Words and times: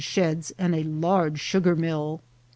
101 0.03 0.31
sheds, 0.39 0.51
and 0.57 0.73
a 0.73 0.81
large 0.81 1.39
sugar 1.39 1.75
mill. 1.75 2.23